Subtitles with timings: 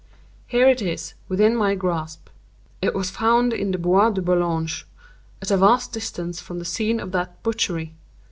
[0.47, 2.29] Here it is, within my grasp.
[2.81, 7.11] It was found in the Bois de Boulogne—at a vast distance from the scene of
[7.11, 7.93] that butchery.